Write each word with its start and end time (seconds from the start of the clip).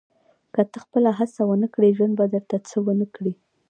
•که 0.53 0.61
ته 0.71 0.77
خپله 0.83 1.09
هڅه 1.19 1.41
ونه 1.45 1.67
کړې، 1.73 1.95
ژوند 1.97 2.13
به 2.19 2.25
درته 2.33 2.57
څه 2.69 2.77
ونه 2.85 3.07
کړي. 3.15 3.33